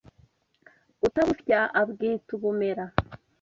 [1.07, 2.85] Utabusya abwita ubumera